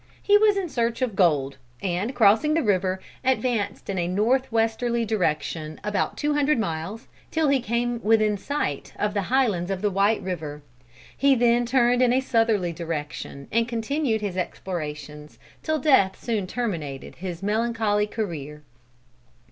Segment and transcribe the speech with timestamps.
[0.19, 5.05] He was in search of gold, and crossing the river, advanced in a north westerly
[5.05, 9.91] direction about two hundred miles, till he came within sight of the Highlands of the
[9.91, 10.63] White River.
[11.15, 17.17] He then turned in a southerly direction, and continued his explorations, till death soon terminated
[17.17, 18.63] his melancholy career.